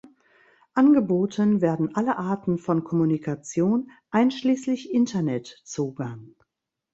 [0.73, 6.33] Angeboten werden alle Arten von Kommunikation einschließlich Internet-Zugang.